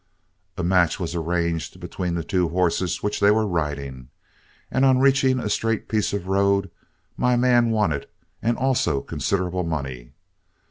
A 0.57 0.63
match 0.63 0.99
was 0.99 1.13
arranged 1.13 1.79
between 1.79 2.15
the 2.15 2.23
two 2.23 2.47
horses 2.49 3.03
which 3.03 3.19
they 3.19 3.29
were 3.29 3.45
riding, 3.45 4.09
and 4.71 4.83
on 4.83 4.97
reaching 4.97 5.39
a 5.39 5.47
straight 5.47 5.87
piece 5.87 6.11
of 6.11 6.25
road, 6.25 6.71
my 7.17 7.35
man 7.35 7.69
won 7.69 7.91
it 7.91 8.11
and 8.41 8.57
also 8.57 9.01
considerable 9.01 9.61
money. 9.63 10.13